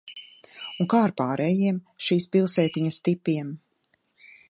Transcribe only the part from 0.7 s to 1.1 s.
Un kā